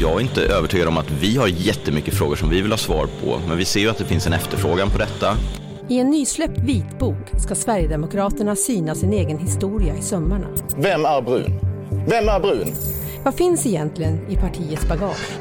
[0.00, 3.08] Jag är inte övertygad om att vi har jättemycket frågor som vi vill ha svar
[3.24, 5.36] på, men vi ser ju att det finns en efterfrågan på detta.
[5.88, 10.46] I en nysläppt vitbok ska Sverigedemokraterna syna sin egen historia i sömmarna.
[10.76, 11.60] Vem är brun?
[12.08, 12.72] Vem är brun?
[13.24, 15.38] Vad finns egentligen i partiets bagage?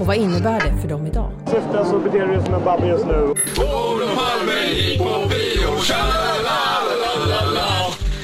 [0.00, 1.30] Och vad innebär det för dem idag?
[1.46, 3.34] Syftar så beter du dig som en babbe just nu.
[3.56, 3.96] På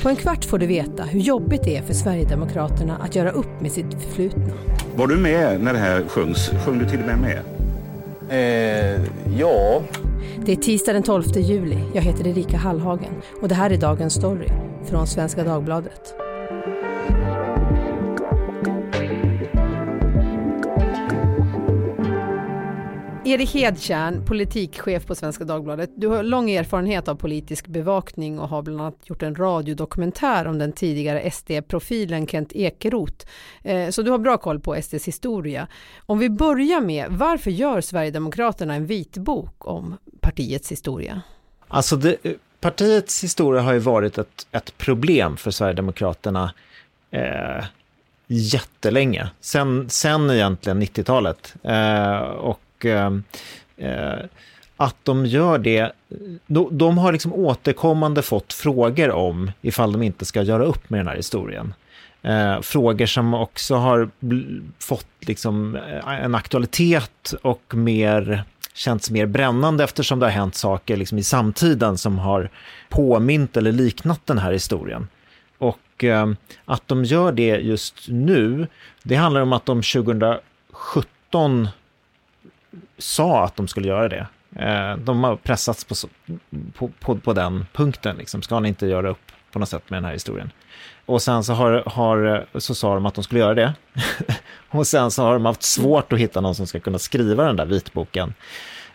[0.09, 3.73] en kvart får du veta hur jobbigt det är för Sverigedemokraterna att göra upp med
[3.73, 4.53] sitt förflutna.
[4.97, 6.51] Var du med när det här sjöngs?
[6.65, 7.39] Sjöng du till och med med?
[8.29, 9.01] Eh,
[9.39, 9.83] ja.
[10.45, 11.79] Det är tisdag den 12 juli.
[11.95, 13.13] Jag heter Erika Hallhagen
[13.43, 14.49] och det här är dagens story
[14.91, 16.22] från Svenska Dagbladet.
[23.25, 25.91] Erik Hedtjärn, politikchef på Svenska Dagbladet.
[25.97, 30.59] Du har lång erfarenhet av politisk bevakning och har bland annat gjort en radiodokumentär om
[30.59, 33.27] den tidigare SD-profilen Kent Ekeroth.
[33.63, 35.69] Eh, så du har bra koll på SDs historia.
[36.07, 41.23] Om vi börjar med, varför gör Sverigedemokraterna en vitbok om partiets historia?
[41.69, 42.17] Alltså det,
[42.61, 46.55] partiets historia har ju varit ett, ett problem för Sverigedemokraterna
[47.11, 47.65] eh,
[48.27, 49.31] jättelänge.
[49.41, 51.55] Sen, sen egentligen 90-talet.
[51.63, 53.11] Eh, och Eh,
[53.77, 54.25] eh,
[54.77, 55.93] att de gör det,
[56.47, 61.01] de, de har liksom återkommande fått frågor om ifall de inte ska göra upp med
[61.01, 61.75] den här historien.
[62.23, 64.11] Eh, frågor som också har
[64.79, 68.45] fått liksom eh, en aktualitet och mer
[68.75, 72.51] känts mer brännande eftersom det har hänt saker liksom i samtiden som har
[72.89, 75.09] påmint eller liknat den här historien.
[75.59, 76.33] Och eh,
[76.65, 78.67] att de gör det just nu,
[79.03, 81.69] det handlar om att de 2017
[82.99, 84.27] sa att de skulle göra det.
[84.57, 85.95] Eh, de har pressats på,
[86.75, 88.43] på, på, på den punkten, liksom.
[88.43, 90.51] ska ni inte göra upp på något sätt med den här historien?
[91.07, 93.75] Och sen så, har, har, så sa de att de skulle göra det.
[94.69, 97.57] och sen så har de haft svårt att hitta någon som ska kunna skriva den
[97.57, 98.35] där vitboken.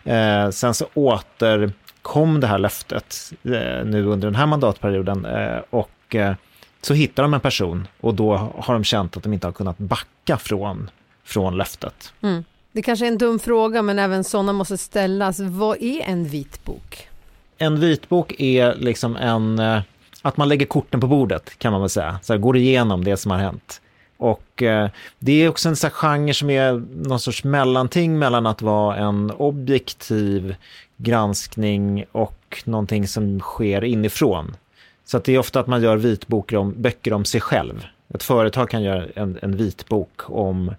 [0.04, 6.14] Eh, sen så återkom det här löftet eh, nu under den här mandatperioden eh, och
[6.14, 6.34] eh,
[6.82, 9.78] så hittar de en person och då har de känt att de inte har kunnat
[9.78, 10.90] backa från,
[11.24, 12.12] från löftet.
[12.20, 12.44] Mm.
[12.78, 15.40] Det kanske är en dum fråga, men även sådana måste ställas.
[15.40, 17.08] Vad är en vitbok?
[17.56, 19.58] En vitbok är liksom en...
[19.58, 19.80] Eh,
[20.22, 22.18] att man lägger korten på bordet, kan man väl säga.
[22.22, 23.80] Så här, går igenom det som har hänt.
[24.16, 26.72] Och eh, det är också en sån genre som är
[27.08, 30.54] någon sorts mellanting mellan att vara en objektiv
[30.96, 34.56] granskning och någonting som sker inifrån.
[35.04, 37.86] Så att det är ofta att man gör vitböcker om, böcker om sig själv.
[38.14, 40.74] Ett företag kan göra en, en vitbok om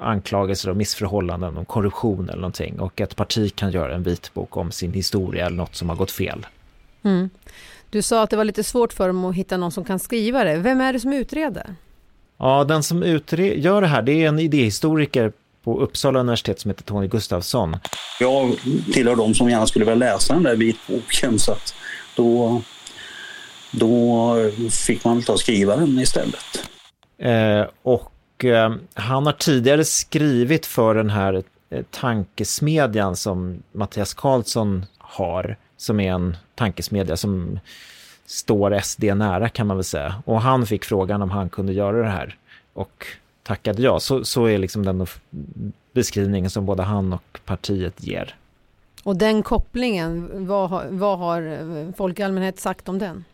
[0.00, 2.80] anklagelser om missförhållanden, om korruption eller någonting.
[2.80, 6.10] Och ett parti kan göra en vitbok om sin historia eller något som har gått
[6.10, 6.46] fel.
[7.02, 7.30] Mm.
[7.90, 10.44] Du sa att det var lite svårt för dem att hitta någon som kan skriva
[10.44, 10.56] det.
[10.56, 11.74] Vem är det som utreder?
[12.38, 15.32] Ja, den som utre- gör det här, det är en idéhistoriker
[15.64, 17.76] på Uppsala universitet som heter Tony Gustafsson.
[18.20, 18.56] Jag
[18.92, 21.74] tillhör de som gärna skulle vilja läsa den där vitboken så att
[22.16, 22.62] då,
[23.70, 24.34] då
[24.70, 26.68] fick man ta och skriva den istället.
[27.18, 28.12] Eh, och
[28.44, 36.00] eh, han har tidigare skrivit för den här eh, tankesmedjan som Mattias Karlsson har, som
[36.00, 37.60] är en tankesmedja som
[38.26, 40.22] står SD nära kan man väl säga.
[40.24, 42.36] Och han fick frågan om han kunde göra det här
[42.72, 43.06] och
[43.42, 44.00] tackade ja.
[44.00, 45.06] Så, så är liksom den
[45.92, 48.34] beskrivningen som både han och partiet ger.
[49.02, 53.24] Och den kopplingen, vad har, vad har eh, folk i allmänhet sagt om den?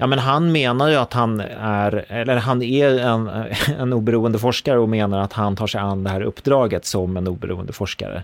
[0.00, 3.30] Ja, men han menar ju att han är, eller han är en,
[3.78, 7.28] en oberoende forskare och menar att han tar sig an det här uppdraget som en
[7.28, 8.22] oberoende forskare.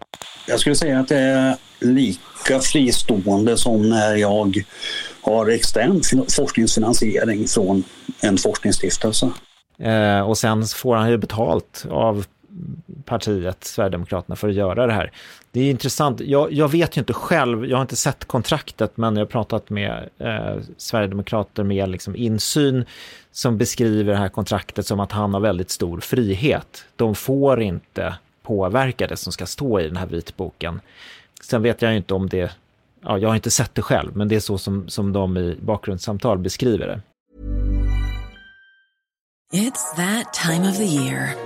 [0.49, 4.63] Jag skulle säga att det är lika fristående som när jag
[5.21, 6.01] har extern
[6.37, 7.85] forskningsfinansiering från
[8.21, 9.31] en forskningsstiftelse.
[9.79, 12.25] Eh, och sen får han ju betalt av
[13.07, 15.11] partiet, Sverigedemokraterna, för att göra det här.
[15.51, 16.21] Det är intressant.
[16.21, 19.71] Jag, jag, vet ju inte själv, jag har inte sett kontraktet, men jag har pratat
[19.71, 22.85] med eh, Sverigedemokrater med liksom insyn
[23.33, 26.85] som beskriver det här kontraktet som att han har väldigt stor frihet.
[26.97, 30.81] De får inte påverka det som ska stå i den här vitboken.
[31.43, 32.53] Sen vet jag inte om det,
[33.03, 35.57] ja, jag har inte sett det själv, men det är så som, som de i
[35.61, 37.01] bakgrundssamtal beskriver det.
[39.53, 41.46] It's that time of the year.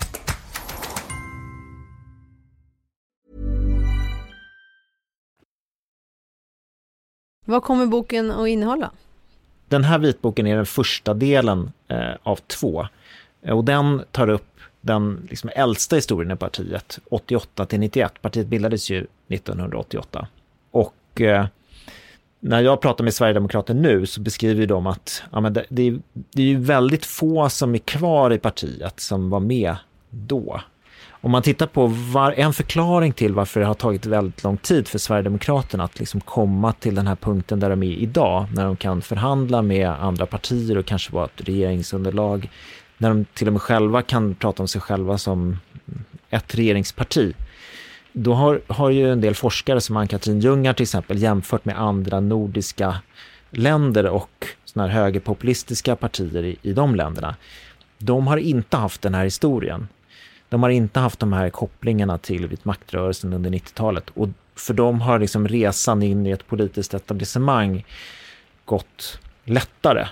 [7.51, 8.91] Vad kommer boken att innehålla?
[9.67, 12.87] Den här vitboken är den första delen eh, av två.
[13.41, 18.21] Eh, och den tar upp den liksom äldsta historien i partiet, 88 till 91.
[18.21, 20.27] Partiet bildades ju 1988.
[20.71, 21.45] Och eh,
[22.39, 25.99] när jag pratar med Sverigedemokrater nu så beskriver de att ja, men det, det, är,
[26.13, 29.75] det är ju väldigt få som är kvar i partiet som var med
[30.09, 30.61] då.
[31.23, 34.87] Om man tittar på var, en förklaring till varför det har tagit väldigt lång tid
[34.87, 38.75] för Sverigedemokraterna att liksom komma till den här punkten där de är idag, när de
[38.75, 42.49] kan förhandla med andra partier och kanske vara ett regeringsunderlag,
[42.97, 45.59] när de till och med själva kan prata om sig själva som
[46.29, 47.33] ett regeringsparti.
[48.13, 52.19] Då har, har ju en del forskare som Ann-Katrin Ljungar till exempel jämfört med andra
[52.19, 52.95] nordiska
[53.49, 57.35] länder och såna här högerpopulistiska partier i, i de länderna.
[57.97, 59.87] De har inte haft den här historien.
[60.51, 65.01] De har inte haft de här kopplingarna till vit maktrörelsen under 90-talet och för dem
[65.01, 67.85] har liksom resan in i ett politiskt etablissemang
[68.65, 70.07] gått lättare.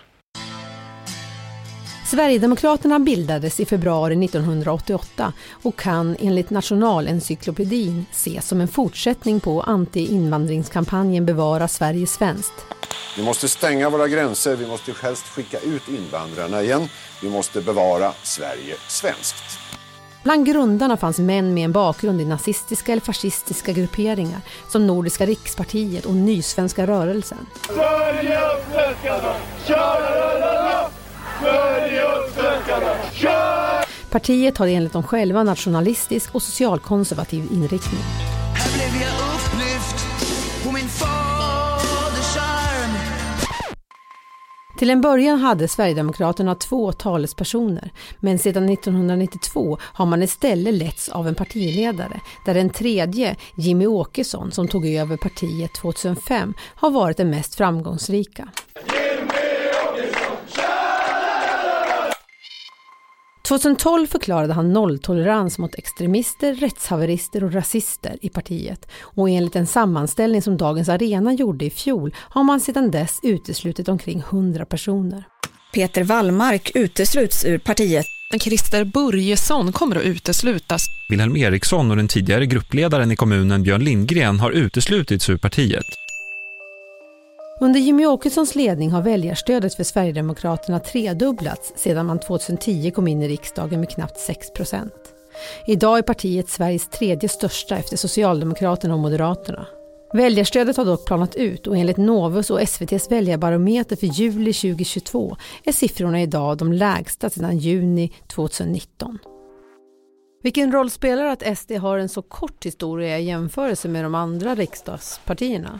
[2.06, 5.34] Sverigedemokraterna bildades i februari 1988
[5.64, 12.66] och kan enligt Nationalencyklopedin ses som en fortsättning på anti-invandringskampanjen Bevara Sverige svenskt.
[13.18, 16.90] Vi måste stänga våra gränser, vi måste helst skicka ut invandrarna igen.
[17.22, 19.69] Vi måste bevara Sverige svenskt.
[20.24, 26.06] Bland grundarna fanns män med en bakgrund i nazistiska eller fascistiska grupperingar som Nordiska rikspartiet
[26.06, 27.38] och Nysvenska rörelsen.
[27.66, 28.40] Sverige
[28.72, 29.34] svenskarna!
[29.68, 30.90] Tja-la-la-la!
[31.42, 32.04] Sverige
[32.36, 32.96] svenskarna!
[33.14, 33.84] Tja!
[34.10, 38.02] Partiet har enligt dem själva nationalistisk och socialkonservativ inriktning.
[38.56, 40.06] Här blev jag upplyft
[40.64, 41.29] på min faders
[44.80, 51.28] Till en början hade Sverigedemokraterna två talespersoner, men sedan 1992 har man istället letts av
[51.28, 57.30] en partiledare, där den tredje, Jimmy Åkesson, som tog över partiet 2005, har varit den
[57.30, 58.50] mest framgångsrika.
[63.50, 70.42] 2012 förklarade han nolltolerans mot extremister, rättshaverister och rasister i partiet och enligt en sammanställning
[70.42, 75.24] som Dagens Arena gjorde i fjol har man sedan dess uteslutit omkring 100 personer.
[75.74, 78.06] Peter Wallmark utesluts ur partiet.
[78.40, 80.86] Christer Börjesson kommer att uteslutas.
[81.10, 86.09] Wilhelm Eriksson och den tidigare gruppledaren i kommunen Björn Lindgren har uteslutits ur partiet.
[87.62, 93.28] Under Jimmy Åkessons ledning har väljarstödet för Sverigedemokraterna tredubblats sedan man 2010 kom in i
[93.28, 94.94] riksdagen med knappt 6 procent.
[95.68, 99.68] Idag är partiet Sveriges tredje största efter Socialdemokraterna och Moderaterna.
[100.14, 105.72] Väljarstödet har dock planat ut och enligt Novus och SVTs väljarbarometer för juli 2022 är
[105.72, 109.20] siffrorna idag de lägsta sedan juni 2019.
[110.44, 114.56] Vilken roll spelar att SD har en så kort historia i jämförelse med de andra
[114.56, 115.80] riksdagspartierna?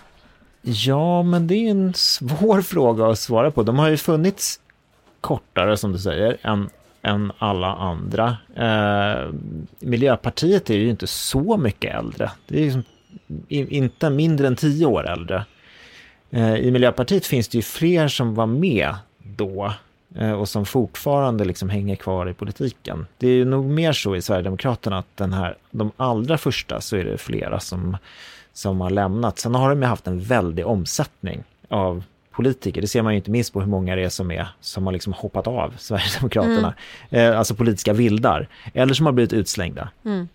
[0.62, 3.64] Ja, men det är en svår fråga att svara på.
[3.64, 4.60] De har ju funnits
[5.22, 6.70] kortare, som du säger, än,
[7.02, 8.38] än alla andra.
[8.56, 9.34] Eh,
[9.80, 12.32] Miljöpartiet är ju inte så mycket äldre.
[12.48, 12.84] Det är liksom
[13.48, 15.46] inte mindre än tio år äldre.
[16.30, 19.74] Eh, I Miljöpartiet finns det ju fler som var med då
[20.16, 23.06] eh, och som fortfarande liksom hänger kvar i politiken.
[23.18, 27.04] Det är nog mer så i Sverigedemokraterna att den här, de allra första så är
[27.04, 27.98] det flera som
[28.54, 29.40] som har lämnat.
[29.40, 32.82] Sen har de haft en väldig omsättning av politiker.
[32.82, 34.94] Det ser man ju inte minst på hur många det är som, är, som har
[34.94, 36.74] liksom hoppat av Sverigedemokraterna.
[37.10, 37.32] Mm.
[37.32, 38.48] Eh, alltså politiska vildar.
[38.74, 39.90] Eller som har blivit utslängda.
[40.06, 40.28] Mm.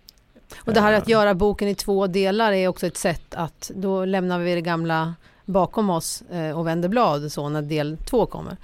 [0.57, 4.05] Och det här att göra boken i två delar är också ett sätt att då
[4.05, 5.13] lämnar vi det gamla
[5.45, 8.57] bakom oss eh, och vänder blad så när del två kommer.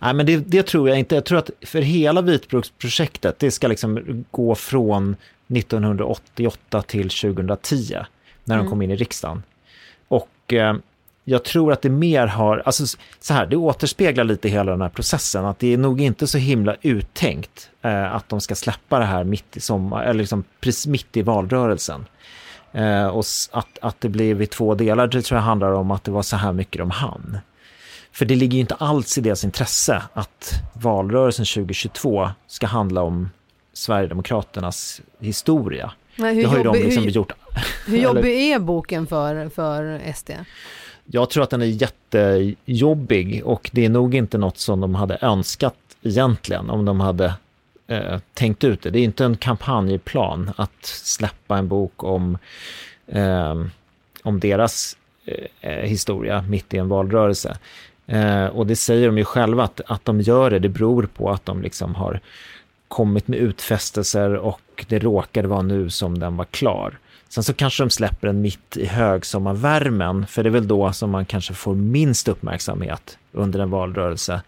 [0.00, 1.14] Nej, men det, det, tror jag inte.
[1.14, 5.16] Jag tror att för hela vitbruksprojektet, det ska liksom gå från
[5.48, 7.96] 1988 till 2010
[8.46, 8.70] när de mm.
[8.70, 9.42] kom in i riksdagen.
[10.08, 10.76] Och eh,
[11.24, 14.88] jag tror att det mer har, alltså så här, det återspeglar lite hela den här
[14.88, 19.04] processen, att det är nog inte så himla uttänkt eh, att de ska släppa det
[19.04, 22.06] här mitt i sommar, eller liksom precis mitt i valrörelsen.
[22.72, 26.04] Eh, och att, att det blir i två delar, det tror jag handlar om att
[26.04, 27.38] det var så här mycket de hann.
[28.12, 33.30] För det ligger ju inte alls i deras intresse att valrörelsen 2022 ska handla om
[33.72, 35.92] Sverigedemokraternas historia.
[36.16, 37.32] Men hur, det har ju jobbig, de liksom hur, gjort.
[37.86, 40.30] hur jobbig är boken för, för SD?
[41.04, 45.18] Jag tror att den är jättejobbig och det är nog inte något som de hade
[45.20, 47.34] önskat egentligen om de hade
[47.86, 48.90] eh, tänkt ut det.
[48.90, 52.38] Det är inte en kampanjplan att släppa en bok om,
[53.06, 53.54] eh,
[54.22, 54.96] om deras
[55.60, 57.58] eh, historia mitt i en valrörelse.
[58.06, 61.30] Eh, och det säger de ju själva att, att de gör det, det beror på
[61.30, 62.20] att de liksom har
[62.88, 66.98] kommit med utfästelser och och det råkade vara nu som den var klar.
[67.28, 71.10] Sen så kanske de släpper den mitt i högsommarvärmen, för det är väl då som
[71.10, 74.42] man kanske får minst uppmärksamhet under en valrörelse.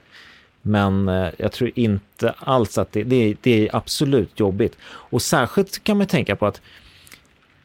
[0.63, 4.77] Men eh, jag tror inte alls att det, det, det är absolut jobbigt.
[4.85, 6.61] Och särskilt kan man tänka på att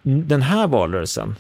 [0.02, 1.36] den här valrörelsen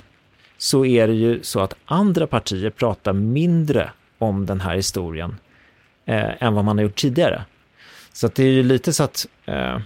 [0.57, 5.35] så är det ju så att andra partier pratar mindre om den här historien
[6.05, 7.45] eh, än vad man har gjort tidigare.
[8.13, 9.79] Så att det är ju lite så att eh,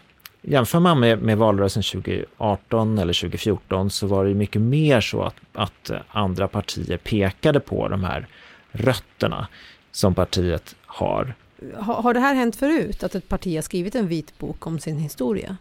[0.47, 5.35] jämför man med, med valrörelsen 2018 eller 2014 så var det mycket mer så att,
[5.53, 8.27] att andra partier pekade på de här
[8.71, 9.47] rötterna
[9.91, 11.33] som partiet har.
[11.75, 14.97] Har, har det här hänt förut, att ett parti har skrivit en vitbok om sin
[14.97, 15.57] historia?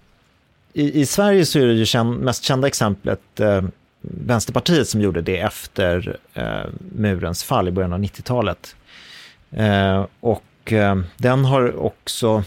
[0.73, 3.62] I, i Sverige så är det ju känd, mest kända exemplet eh,
[4.00, 8.76] Vänsterpartiet som gjorde det efter eh, murens fall i början av 90-talet.
[9.50, 12.45] Eh, och eh, den har också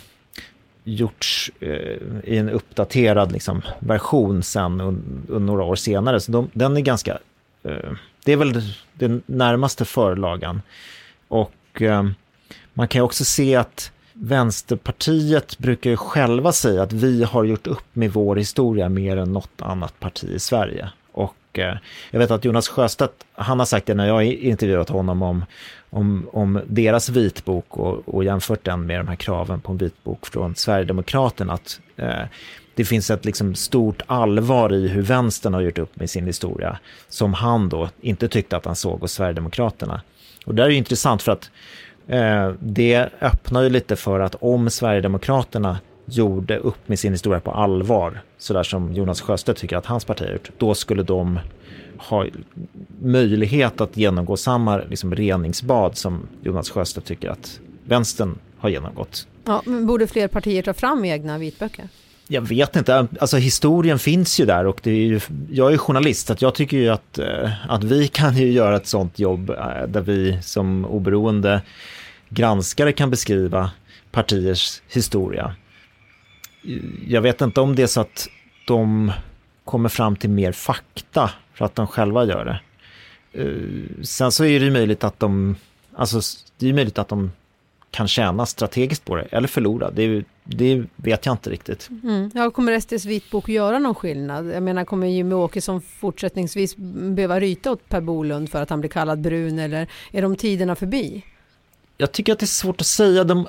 [0.84, 6.20] gjorts eh, i en uppdaterad liksom, version sen un, några år senare.
[6.20, 7.20] Så de, den är ganska,
[7.64, 7.92] eh,
[8.26, 8.62] det är väl
[8.94, 10.62] den närmaste förlagan.
[11.28, 12.04] Och eh,
[12.74, 17.68] man kan ju också se att Vänsterpartiet brukar ju själva säga att vi har gjort
[17.68, 20.90] upp med vår historia mer än något annat parti i Sverige.
[21.50, 21.78] Och eh,
[22.12, 25.46] jag vet att Jonas Sjöstedt, han har sagt det när jag har intervjuat honom om,
[25.90, 30.26] om, om deras vitbok och, och jämfört den med de här kraven på en vitbok
[30.26, 32.24] från Sverigedemokraterna, att eh,
[32.76, 36.80] det finns ett liksom stort allvar i hur vänstern har gjort upp med sin historia,
[37.10, 40.02] som han då inte tyckte att han såg hos Sverigedemokraterna.
[40.46, 41.52] Och det är ju intressant för att
[42.08, 45.78] eh, det öppnar ju lite för att om Sverigedemokraterna
[46.12, 50.26] gjorde upp med sin historia på allvar, sådär som Jonas Sjöstedt tycker att hans parti
[50.26, 51.40] har gjort, då skulle de
[51.98, 52.26] ha
[53.02, 59.28] möjlighet att genomgå samma liksom, reningsbad som Jonas Sjöstedt tycker att vänstern har genomgått.
[59.46, 61.90] Ja, men borde fler partier ta fram egna vitböcker?
[62.32, 65.20] Jag vet inte, alltså historien finns ju där och det är ju,
[65.52, 68.88] jag är journalist så jag tycker ju att, eh, att vi kan ju göra ett
[68.88, 71.62] sånt jobb eh, där vi som oberoende
[72.30, 73.72] granskare kan beskriva
[74.12, 75.56] partiers historia
[77.08, 78.28] jag vet inte om det är så att
[78.68, 79.12] de
[79.66, 82.60] kommer fram till mer fakta för att de själva gör det.
[83.42, 85.56] Eh, sen så är det ju möjligt att de,
[85.96, 86.22] alltså
[86.58, 87.32] det är möjligt att de
[87.92, 89.92] kan tjäna strategiskt på det eller förlora.
[89.92, 91.90] Det, det vet jag inte riktigt.
[92.04, 92.32] Mm.
[92.34, 94.48] Ja, kommer SDs vitbok göra någon skillnad?
[94.48, 96.76] Jag menar, kommer Jimmy Åkesson fortsättningsvis
[97.16, 100.76] behöva ryta åt Per Bolund för att han blir kallad brun eller är de tiderna
[100.76, 101.26] förbi?
[101.98, 103.24] Jag tycker att det är svårt att säga.
[103.24, 103.48] De,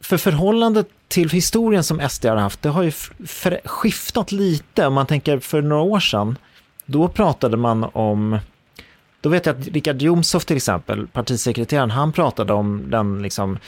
[0.00, 2.92] för förhållandet till historien som SD har haft, det har ju
[3.64, 4.86] skiftat lite.
[4.86, 6.38] Om man tänker för några år sedan,
[6.86, 8.38] då pratade man om
[9.20, 13.58] då vet jag att Richard Jomshof till exempel, partisekreteraren, han pratade om den liksom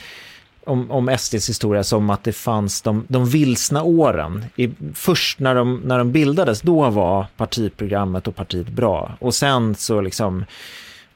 [0.65, 4.45] om, om SDs historia som att det fanns de, de vilsna åren.
[4.55, 9.11] I, först när de, när de bildades, då var partiprogrammet och partiet bra.
[9.19, 10.45] Och sen så liksom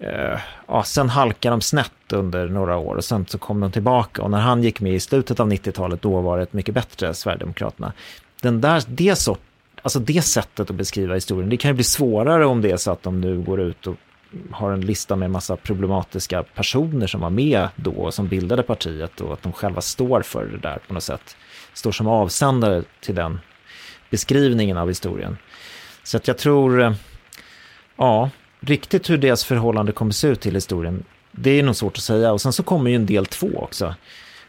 [0.04, 4.22] Uh, ja, sen halkade de snett under några år och sen så kom de tillbaka
[4.22, 7.14] och när han gick med i slutet av 90-talet då var det ett mycket bättre
[7.14, 7.94] Sverigedemokraterna.
[8.42, 9.40] Den där, det, sort,
[9.82, 12.92] alltså det sättet att beskriva historien, det kan ju bli svårare om det är så
[12.92, 13.96] att de nu går ut och
[14.52, 19.22] har en lista med massa problematiska personer som var med då och som bildade partiet
[19.22, 21.38] och att de själva står för det där på något sätt.
[21.74, 23.40] Står som avsändare till den
[24.10, 25.38] beskrivningen av historien.
[26.04, 26.94] Så att jag tror, eh,
[27.98, 32.04] ja, riktigt hur deras förhållande kommer se ut till historien, det är nog svårt att
[32.04, 32.32] säga.
[32.32, 33.96] Och sen så kommer ju en del två också,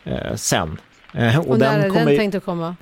[0.05, 0.81] eh, sen.
[1.13, 2.77] Eh, och, och när den är den tänkt att komma?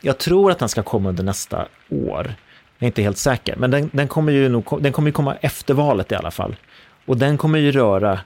[0.00, 2.34] Jag tror att den ska komma under nästa år.
[2.78, 5.36] Jag är inte helt säker, men den, den kommer ju nog, den kommer ju komma
[5.40, 6.56] efter valet i alla fall.
[7.06, 8.20] Och den kommer ju röra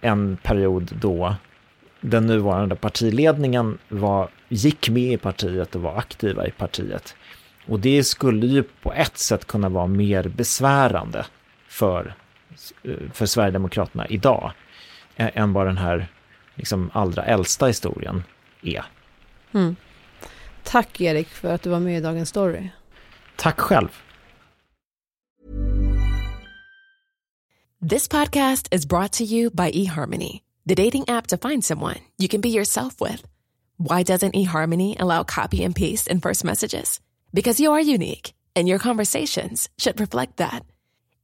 [0.00, 1.34] en period då
[2.00, 7.16] den nuvarande partiledningen var, gick med i partiet och var aktiva i partiet.
[7.68, 11.26] Och det skulle ju på ett sätt kunna vara mer besvärande
[11.76, 12.14] för,
[13.12, 14.52] för Sverigedemokraterna idag
[15.16, 16.08] än vad den här
[16.54, 18.24] liksom allra äldsta historien
[18.62, 18.84] är.
[19.52, 19.76] Mm.
[20.62, 22.68] Tack Erik för att du var med i Dagens Story.
[23.36, 23.88] Tack själv.
[27.90, 32.28] This podcast is brought to you by eHarmony, the dating app to find someone you
[32.28, 33.22] can be yourself with.
[33.76, 37.00] Why doesn't eHarmony allow copy and paste in first messages?
[37.32, 40.64] Because you are unique and your conversations should reflect that.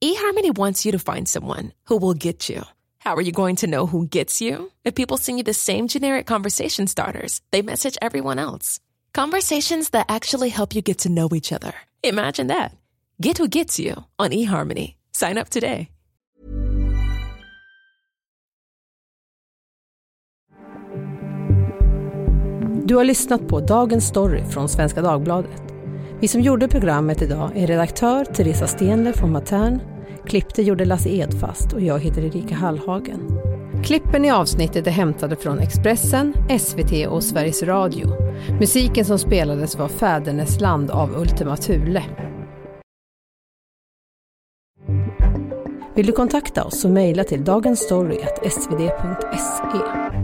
[0.02, 2.64] eHarmony wants you to find someone who will get you.
[2.98, 4.70] How are you going to know who gets you?
[4.84, 8.80] If people send you the same generic conversation starters, they message everyone else.
[9.14, 11.72] Conversations that actually help you get to know each other.
[12.02, 12.72] Imagine that.
[13.20, 14.94] Get who gets you on eHarmony.
[15.12, 15.88] Sign up today.
[22.84, 25.62] Du har lyssnat på Dagens Story från Svenska Dagbladet.
[26.20, 29.91] Vi som gjorde programmet idag är redaktör Teresa Stenler från Matern,
[30.26, 33.20] klippte gjorde Lasse Edfast och jag heter Erika Hallhagen.
[33.84, 38.06] Klippen i avsnittet är hämtade från Expressen, SVT och Sveriges Radio.
[38.60, 42.04] Musiken som spelades var Fädernesland av Ultima Thule.
[45.94, 50.21] Vill du kontakta oss så mejla till dagensstory.svd.se.